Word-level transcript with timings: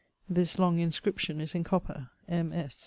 _This 0.33 0.57
long 0.57 0.79
inscription 0.79 1.39
is 1.39 1.53
in 1.53 1.63
copper:_ 1.63 2.09
M. 2.27 2.51